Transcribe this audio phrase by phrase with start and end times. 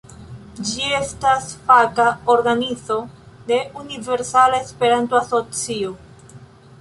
[0.67, 2.05] Ĝi estas faka
[2.35, 2.97] organizo
[3.51, 5.93] de Universala Esperanto-Asocio.